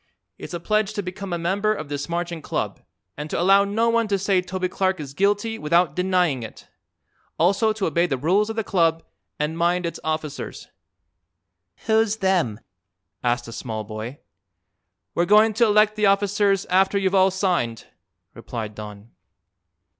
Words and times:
It's 0.39 0.55
a 0.55 0.59
pledge 0.59 0.93
to 0.93 1.03
become 1.03 1.31
a 1.31 1.37
member 1.37 1.71
of 1.75 1.87
this 1.87 2.09
Marching 2.09 2.41
Club 2.41 2.81
and 3.15 3.29
to 3.29 3.39
allow 3.39 3.63
no 3.63 3.87
one 3.87 4.07
to 4.07 4.17
say 4.17 4.41
Toby 4.41 4.67
Clark 4.67 4.99
is 4.99 5.13
guilty 5.13 5.59
without 5.59 5.95
denying 5.95 6.41
it. 6.41 6.67
Also 7.37 7.71
to 7.71 7.85
obey 7.85 8.07
the 8.07 8.17
rules 8.17 8.49
of 8.49 8.55
the 8.55 8.63
Club 8.63 9.03
and 9.37 9.59
mind 9.59 9.85
its 9.85 9.99
officers." 10.03 10.69
"Who's 11.85 12.17
them?" 12.17 12.61
asked 13.23 13.47
a 13.47 13.51
small 13.53 13.83
boy. 13.83 14.17
"We're 15.13 15.25
going 15.25 15.53
to 15.53 15.67
elect 15.67 15.95
the 15.95 16.07
officers 16.07 16.65
after 16.71 16.97
you've 16.97 17.13
all 17.13 17.29
signed," 17.29 17.85
replied 18.33 18.73
Don. 18.73 19.11